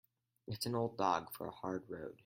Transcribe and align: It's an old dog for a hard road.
It's 0.47 0.65
an 0.65 0.73
old 0.73 0.97
dog 0.97 1.31
for 1.31 1.45
a 1.45 1.51
hard 1.51 1.83
road. 1.87 2.17